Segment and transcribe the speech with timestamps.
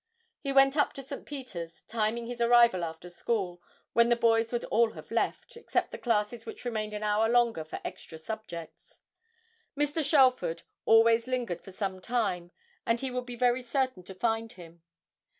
[0.39, 1.27] He went up to St.
[1.27, 3.61] Peter's, timing his arrival after school,
[3.93, 7.63] when the boys would all have left, except the classes which remained an hour longer
[7.63, 8.99] for extra subjects.
[9.77, 10.03] Mr.
[10.03, 12.49] Shelford always lingered for some time,
[12.83, 14.81] and he would be very certain to find him.